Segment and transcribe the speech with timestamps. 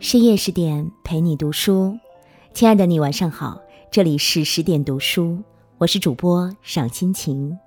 [0.00, 1.94] 深夜十点陪你读书，
[2.54, 3.60] 亲爱的你晚上好，
[3.90, 5.38] 这里是十点读书，
[5.76, 7.58] 我是主播赏心情，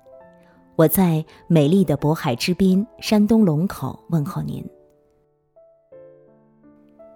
[0.74, 4.68] 我在美丽的渤海之滨山东龙口问候您。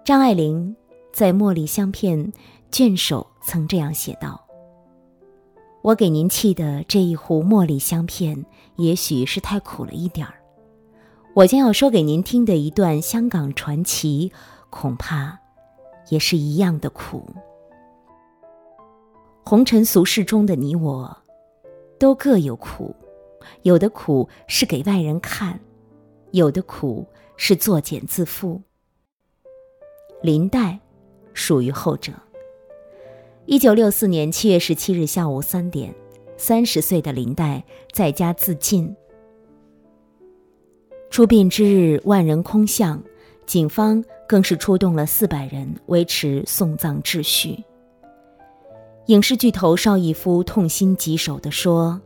[0.05, 0.73] 张爱玲
[1.11, 2.17] 在《茉莉香片》
[2.71, 4.41] 卷首曾这样写道
[5.83, 8.45] ：“我给您沏的这一壶茉莉香片，
[8.77, 10.35] 也许是太苦了一点儿。
[11.33, 14.31] 我将要说给您听的一段香港传奇。”
[14.69, 15.39] 恐怕
[16.09, 17.25] 也是一样的苦。
[19.43, 21.17] 红尘俗世中的你我，
[21.97, 22.95] 都各有苦，
[23.63, 25.59] 有的苦是给外人看，
[26.31, 28.61] 有的苦是作茧自缚。
[30.21, 30.79] 林黛
[31.33, 32.11] 属于后者。
[33.45, 35.95] 一九六四年七月十七日下午三点，
[36.37, 38.95] 三十岁的林黛在家自尽。
[41.09, 43.01] 出殡之日，万人空巷。
[43.49, 47.63] 警方更是出动了四百人维持送葬秩序。
[49.07, 51.99] 影视巨头邵逸夫痛心疾首地说：“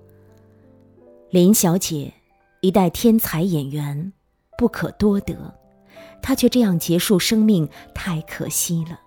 [1.32, 2.14] 林小姐，
[2.62, 4.14] 一代天才演员，
[4.58, 5.36] 不可多得，
[6.22, 8.98] 她却这样结束生命，太可惜了。”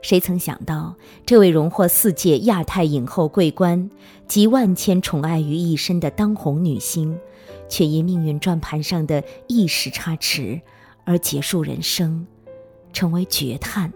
[0.00, 0.94] 谁曾想到，
[1.26, 3.90] 这位荣获四届亚太影后桂冠、
[4.28, 7.18] 集万千宠爱于一身的当红女星。
[7.68, 10.60] 却因命运转盘上的一时差池，
[11.04, 12.26] 而结束人生，
[12.92, 13.92] 成为绝叹。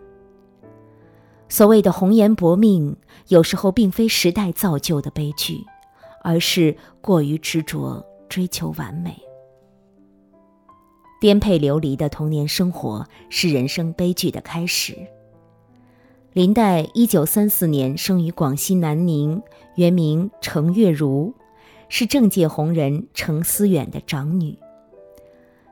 [1.49, 2.97] 所谓的红颜薄命，
[3.29, 5.65] 有时候并非时代造就的悲剧，
[6.23, 9.15] 而是过于执着追求完美。
[11.21, 14.97] 颠沛流离的童年生活是人生悲剧的开始。
[16.33, 19.43] 林黛一九三四年生于广西南宁，
[19.77, 21.35] 原名程月如。
[21.95, 24.59] 是政界红人程思远的长女。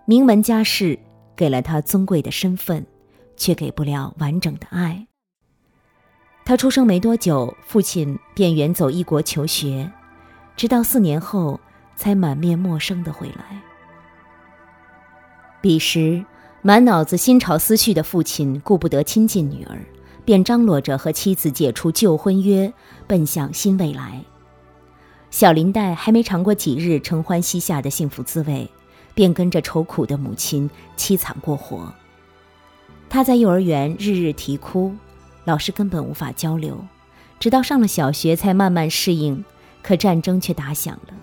[0.05, 0.99] 名门家世
[1.35, 2.87] 给了她尊贵的身份，
[3.39, 5.07] 却给不了完整的爱。
[6.45, 9.91] 她出生没多久，父亲便远走异国求学，
[10.57, 11.59] 直到四年后
[11.97, 13.59] 才满面陌生的回来。
[15.63, 16.23] 彼时，
[16.61, 19.79] 满脑子新潮思绪的父亲顾不得亲近女儿，
[20.27, 22.71] 便张罗着和妻子解除旧婚约，
[23.07, 24.23] 奔向新未来。
[25.31, 28.69] 小林黛还没尝过几日承欢膝下的幸福滋味，
[29.15, 31.93] 便跟着愁苦的母亲凄惨过活。
[33.09, 34.93] 她在幼儿园日日啼哭，
[35.45, 36.79] 老师根本无法交流，
[37.39, 39.45] 直到上了小学才慢慢适应。
[39.83, 41.15] 可战争却打响了，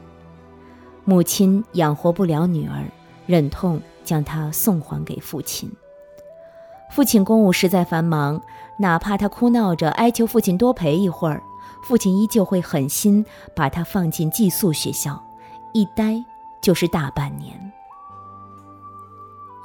[1.05, 2.85] 母亲养活不了女儿，
[3.27, 5.71] 忍痛将她送还给父亲。
[6.89, 8.41] 父亲公务实在繁忙，
[8.79, 11.43] 哪怕他哭闹着哀求父亲多陪一会儿。
[11.83, 15.21] 父亲依旧会狠心把他放进寄宿学校，
[15.73, 16.23] 一待
[16.61, 17.71] 就是大半年。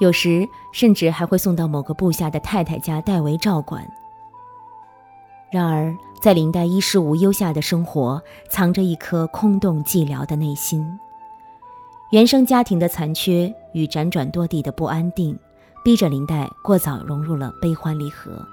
[0.00, 3.88] 有时甚至还会送到某个部下的太太家代为照管。
[5.50, 10.98] 然而，在林黛衣食无忧下的生活，藏着一颗空洞寂寥的内心。
[12.10, 15.38] 原生家庭的残缺与辗转多地的不安定，
[15.84, 18.44] 逼着林黛过早融入了悲欢离合。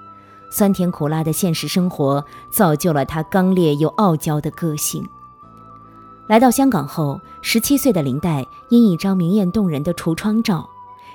[0.50, 5.02] 酸甜苦辣的现实生活造就了他刚烈又傲娇的个性。
[6.26, 10.68] 来到香港后，十七岁的林黛因一张明艳动人的橱窗照，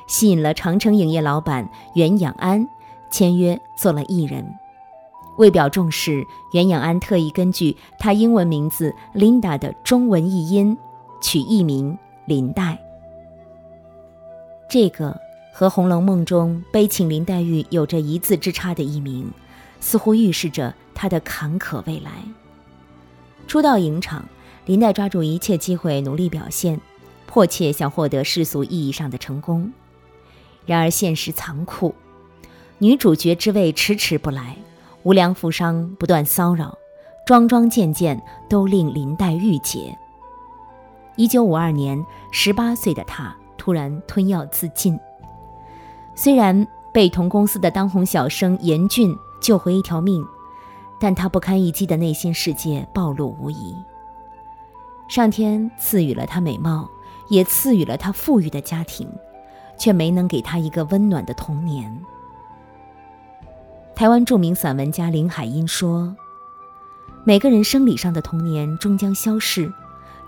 [0.07, 2.65] 吸引了长城影业老板袁养安
[3.11, 4.45] 签约做了艺人。
[5.37, 10.77] 为表重视，袁养安特意根据他英文名字 Linda 的中文译音，
[11.21, 12.77] 取艺名林黛。
[14.69, 15.24] 这个。
[15.57, 19.31] 和《红楼梦》中悲情林黛玉有着一字之差的艺名，
[19.79, 22.11] 似乎预示着她的坎坷未来。
[23.47, 24.25] 初到影场，
[24.65, 26.81] 林黛抓住一切机会努力表现，
[27.25, 29.71] 迫切想获得世俗意义上的成功。
[30.65, 31.95] 然而现实残酷，
[32.79, 34.57] 女主角之位迟迟不来，
[35.03, 36.77] 无良富商不断骚扰，
[37.25, 39.97] 桩桩件件都令林黛郁结。
[41.15, 44.99] 一九五二年，十八岁的她突然吞药自尽。
[46.15, 50.25] 虽然被同公司的当红小生严俊救回一条命，
[50.97, 53.75] 但他不堪一击的内心世界暴露无遗。
[55.09, 56.89] 上天赐予了他美貌，
[57.27, 59.07] 也赐予了他富裕的家庭，
[59.77, 61.93] 却没能给他一个温暖的童年。
[63.93, 66.15] 台湾著名散文家林海音说
[67.23, 69.71] ：“每个人生理上的童年终将消逝，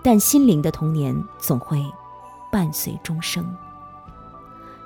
[0.02, 1.82] 但心灵的童年总会
[2.52, 3.44] 伴随终生。”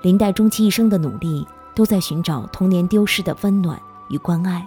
[0.03, 4.67] 林黛终其一生的努力，都在寻找童年丢失的温暖与关爱，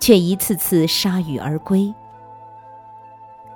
[0.00, 1.92] 却一次次铩羽而归。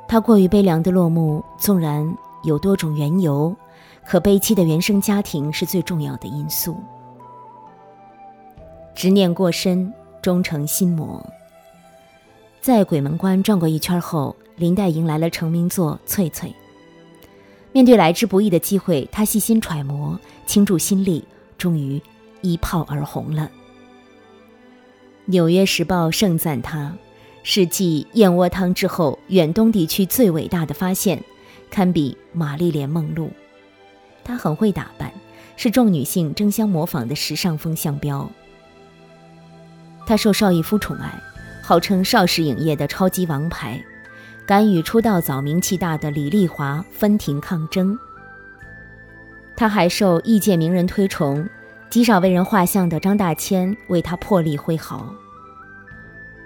[0.07, 3.55] 她过于悲凉的落幕，纵然有多种缘由，
[4.07, 6.77] 可悲凄的原生家庭是最重要的因素。
[8.95, 9.93] 执念过深，
[10.23, 11.25] 终成心魔。
[12.61, 16.49] 在鬼门关转过一圈后，林黛迎来了成名作《翠翠》。
[17.73, 21.25] 面对来之不易的机会，她细心揣摩，倾注心力，
[21.57, 22.01] 终于
[22.41, 23.43] 一炮而红了。
[25.27, 26.93] 《纽约时报》盛赞她
[27.43, 31.23] 是继燕窝汤之后远东地区最伟大的发现，
[31.71, 33.31] 堪比玛丽莲梦露。
[34.25, 35.13] 她很会打扮，
[35.57, 38.31] 是众女性争相模仿的时尚风向标。
[40.07, 41.21] 她受邵逸夫宠爱。
[41.61, 43.79] 号称邵氏影业的超级王牌，
[44.49, 47.99] 敢与出道早、名气大的李丽华分庭抗争。
[49.55, 51.47] 他还受异界名人推崇，
[51.91, 55.15] 极少为人画像的张大千为他破例挥毫。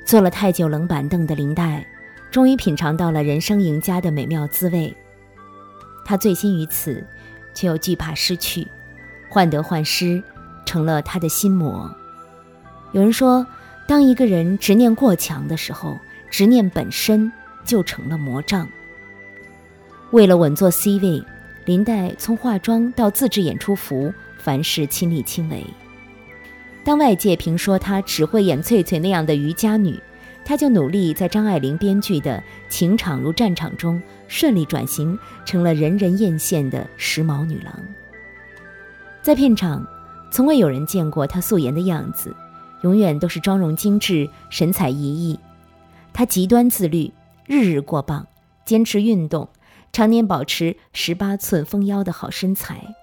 [0.05, 1.87] 坐了太久冷板凳的林黛，
[2.29, 4.93] 终于品尝到了人生赢家的美妙滋味。
[6.05, 7.07] 他醉心于此，
[7.55, 8.67] 却又惧怕失去，
[9.29, 10.21] 患得患失，
[10.67, 11.89] 成了他的心魔。
[12.91, 13.47] 有人说。
[13.85, 15.99] 当一个人执念过强的时候，
[16.31, 17.31] 执念本身
[17.65, 18.69] 就成了魔障。
[20.11, 21.23] 为了稳坐 C 位，
[21.65, 25.65] 林黛从化妆到自制演出服，凡事亲力亲为。
[26.85, 29.99] 当外界评说她只会演翠翠那样的渔家女，
[30.45, 32.39] 她就努力在张爱玲编剧的
[32.69, 37.73] 《情场如战场》中顺利转型，成了人人艳羡的时髦女郎。
[39.23, 39.87] 在片场，
[40.31, 42.35] 从未有人见过她素颜的样子。
[42.83, 45.39] 永远都是妆容精致、神采奕奕。
[46.13, 47.09] 她极端自律，
[47.53, 48.27] 日日过磅，
[48.65, 49.47] 坚持运动，
[49.93, 52.97] 常年保持十八寸丰腰的好身材。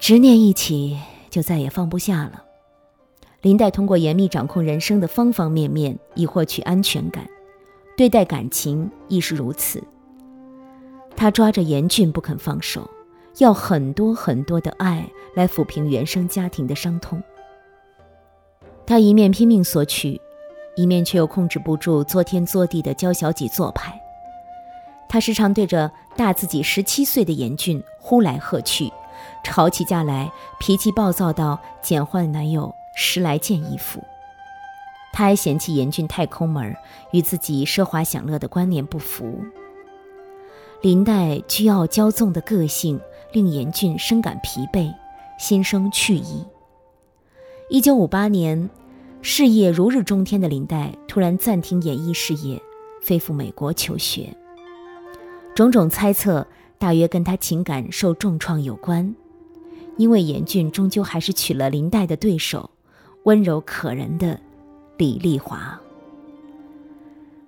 [0.00, 0.98] 执念一起，
[1.30, 2.42] 就再也放不下了。
[3.40, 7.24] 林黛通过严密掌控人生的方方面面，以获取安全感，
[7.96, 9.80] 对待感情亦是如此。
[11.14, 12.90] 她抓着严峻不肯放手，
[13.38, 17.22] 要很多很多的爱来抚平原生家庭的伤痛。
[18.84, 20.20] 他一面拼命索取，
[20.76, 24.00] 一面却又控制不住作天作地的娇小姐做派。
[25.08, 28.92] 他时常对着大自己十七岁的严俊呼来喝去，
[29.42, 30.30] 吵起架来
[30.60, 34.02] 脾气暴躁到捡换男友十来件衣服。
[35.12, 36.76] 他还嫌弃严俊太抠门，
[37.12, 39.40] 与自己奢华享乐的观念不符。
[40.82, 43.00] 林黛倨傲骄纵的个性
[43.32, 44.92] 令严俊深感疲惫，
[45.38, 46.44] 心生去意。
[47.70, 48.68] 一九五八年，
[49.28, 52.62] 事业如日中天的林黛突然暂停演艺事业，
[53.02, 54.32] 飞赴美国求学。
[55.52, 56.46] 种种猜测
[56.78, 59.12] 大约跟她情感受重创有关，
[59.96, 62.70] 因为严俊终究还是娶了林黛的对手，
[63.24, 64.38] 温柔可人的
[64.96, 65.76] 李丽华。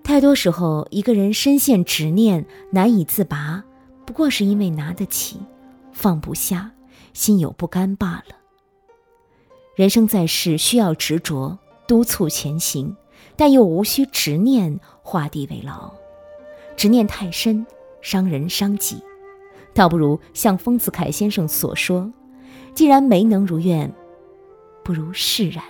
[0.02, 3.62] 太多时候，一个人深陷执念难以自拔，
[4.04, 5.38] 不过是因为拿得起，
[5.92, 6.72] 放不下，
[7.12, 8.34] 心有不甘罢了。
[9.76, 11.56] 人生在世，需要执着
[11.88, 12.94] 督促前行，
[13.34, 15.90] 但又无需执念画地为牢。
[16.76, 17.66] 执念太深，
[18.00, 19.02] 伤人伤己，
[19.74, 22.12] 倒不如像丰子恺先生所说
[22.74, 23.92] ：“既然没能如愿，
[24.84, 25.64] 不如释然。”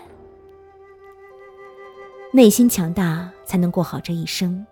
[2.31, 4.67] 内心强大，才能过好这一生。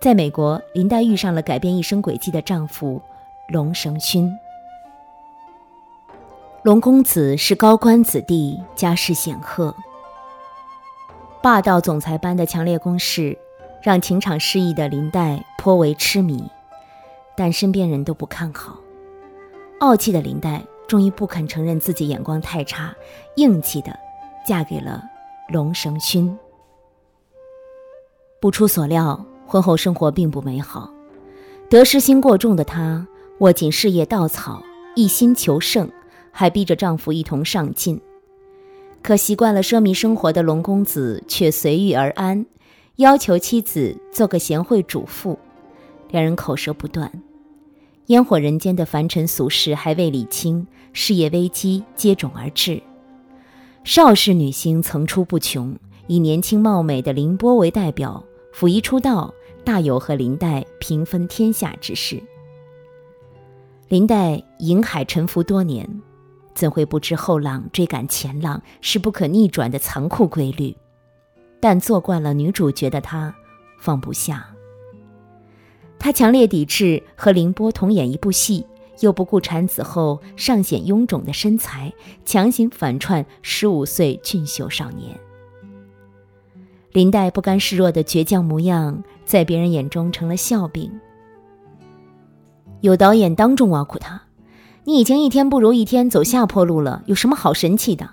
[0.00, 3.00] 在美国，林黛遇上了改变一生轨迹的丈夫
[3.48, 4.30] 龙绳勋。
[6.62, 9.74] 龙公子是高官子弟，家世显赫。
[11.42, 13.36] 霸道总裁般的强烈攻势，
[13.82, 16.48] 让情场失意的林黛颇为痴迷，
[17.36, 18.76] 但身边人都不看好。
[19.80, 22.94] 傲气的林黛终于不肯承认自己眼光太差，
[23.34, 23.98] 硬气的
[24.46, 25.02] 嫁给了
[25.48, 26.38] 龙绳勋。
[28.40, 30.88] 不出所料，婚后生活并不美好。
[31.68, 33.04] 得失心过重的她，
[33.40, 34.62] 握紧事业稻草，
[34.94, 35.90] 一心求胜。
[36.32, 38.00] 还逼着丈夫一同上进，
[39.02, 42.44] 可习惯了奢靡生活的龙公子却随遇而安，
[42.96, 45.38] 要求妻子做个贤惠主妇，
[46.10, 47.12] 两人口舌不断。
[48.06, 52.82] 烟火人间的凡尘俗事还未理清，事业危机接踵而至。
[53.84, 58.22] 邵氏女星层出不穷，以年轻貌美的凌波为代表，
[58.52, 59.32] 甫一出道，
[59.64, 62.20] 大有和林黛平分天下之势。
[63.88, 65.88] 林黛银海沉浮多年。
[66.54, 70.76] 怎会不知后浪追赶前浪是不可逆转的残酷规律？
[71.60, 73.34] 但做惯了女主角的她，
[73.78, 74.46] 放不下。
[75.98, 78.66] 她强烈抵制和凌波同演一部戏，
[79.00, 81.92] 又不顾产子后尚显臃肿的身材，
[82.24, 85.18] 强行反串十五岁俊秀少年。
[86.90, 90.92] 林黛不甘示弱的倔强模样，在别人眼中成了笑柄。
[92.80, 94.20] 有导演当众挖苦她。
[94.84, 98.08] 你已经一天不如一天走下坡路了，有什么好神气的？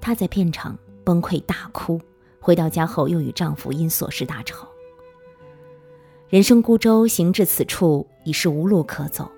[0.00, 2.00] 她在片场崩溃大哭，
[2.40, 4.66] 回到家后又与丈夫因琐事大吵。
[6.30, 9.30] 人生孤舟行至此处，已是无路可走。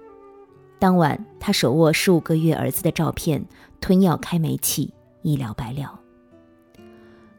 [0.79, 3.45] 当晚，她手握十五个月儿子的照片，
[3.81, 5.99] 吞药开煤气，一了百了。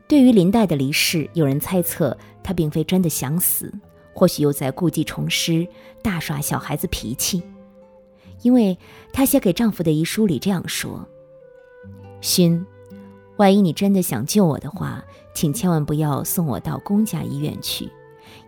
[0.06, 3.74] 对于林黛的离世，有人猜测她并非真的想死，
[4.14, 5.66] 或许又在故技重施，
[6.04, 7.42] 大耍小孩子脾气。
[8.42, 8.78] 因为
[9.12, 11.08] 她写给丈夫的遗书里这样说
[12.22, 12.66] ：“勋，
[13.38, 15.04] 万一你真的想救我的话，
[15.34, 17.90] 请千万不要送我到公家医院去，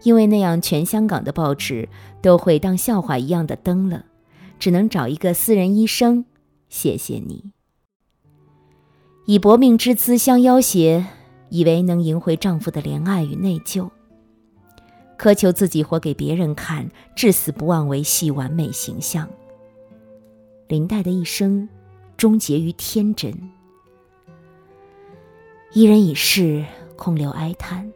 [0.03, 1.87] 因为那样全香港的报纸
[2.21, 4.05] 都会当笑话一样的登了。”
[4.59, 6.25] 只能找一个私人医生，
[6.67, 7.53] 谢谢你。
[9.25, 11.05] 以薄命之姿相要挟，
[11.47, 13.89] 以为能赢回丈夫的怜爱与内疚，
[15.17, 19.29] 苛求自己活给别人看，至死不忘维系完美形象。
[20.69, 21.67] 林黛的一生
[22.15, 23.33] 终结于天真。
[25.73, 26.63] 一人已逝，
[26.95, 27.91] 空留哀叹。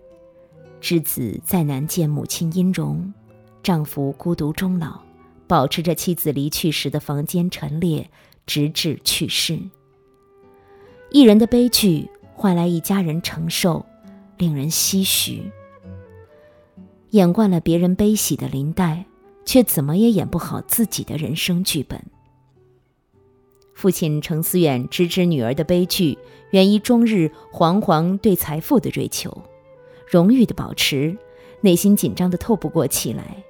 [0.81, 3.13] 之子再难见母亲音容，
[3.61, 4.99] 丈夫孤独终老。
[5.45, 8.09] 保持着妻子离去时的房间陈列，
[8.47, 9.59] 直至去世。
[11.11, 13.85] 一人的悲剧换来一家人承受，
[14.39, 15.43] 令人唏嘘。
[17.11, 19.05] 演惯了别人悲喜的林黛，
[19.45, 22.03] 却怎么也演不好自己的人生剧本。
[23.73, 26.17] 父亲程思远直知女儿的悲剧，
[26.51, 29.43] 源于终日惶惶对财富的追求，
[30.07, 31.17] 荣誉的保持，
[31.61, 33.43] 内心紧张的透不过气来。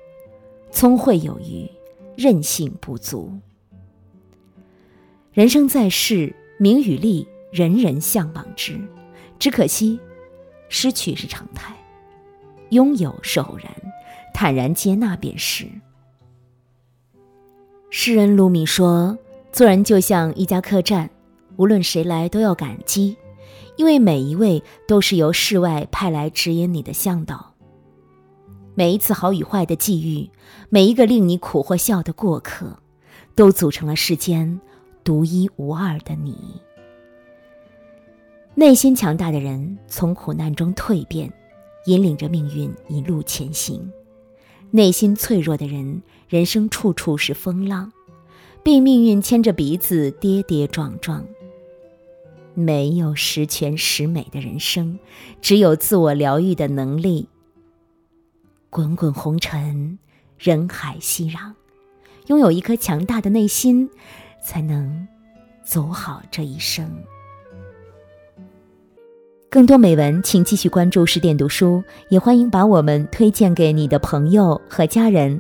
[0.72, 1.70] 聪慧有余。
[2.16, 3.34] 韧性不足。
[5.32, 8.80] 人生在世，名与利，人人向往之，
[9.40, 10.00] 只可惜，
[10.70, 11.76] 失去是常态，
[12.70, 13.74] 拥有是偶然，
[14.32, 15.66] 坦然接纳便是。
[17.90, 19.18] 诗人鲁米说
[19.54, 21.08] ：“做人就像一家客栈，
[21.58, 23.16] 无论谁来都要感激，
[23.78, 27.54] 因为每一位都是由世外派来指引你的向导。”
[28.74, 30.28] 每一次好与坏的际遇，
[30.70, 32.80] 每一个令你苦或笑的过客，
[33.36, 34.60] 都组成了世间
[35.04, 36.60] 独一无二的你。
[38.56, 41.32] 内心强大的人从苦难中蜕变，
[41.86, 43.80] 引领着命运一路前行；
[44.72, 47.94] 内心脆弱的人，人生处处是风浪，
[48.64, 51.26] 被命运牵着鼻子跌跌撞撞。
[52.54, 54.98] 没有十全十美的人生，
[55.42, 57.28] 只有自我疗愈的能力。
[58.70, 59.98] 滚滚红尘，
[60.38, 61.54] 人海熙攘，
[62.28, 63.90] 拥有一颗强大的内心，
[64.42, 65.08] 才能
[65.64, 66.90] 走好这一生。
[69.50, 75.40] 更多美文，请继续关注十点读书，也欢迎把我们推荐给你的朋友和家人，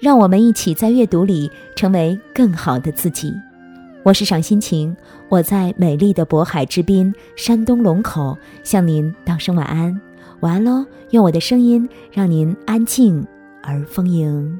[0.00, 3.34] 让我们一起在阅读里成为更好的自己。
[4.02, 4.96] 我是赏心情，
[5.28, 10.00] 我在美丽的渤海之滨，山东龙口，向您道声晚安。
[10.40, 13.22] 晚安喽，用我的声音让您安静
[13.62, 14.58] 而丰盈。